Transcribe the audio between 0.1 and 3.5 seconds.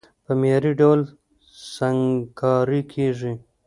په معياري ډول سنګکاري کېږي،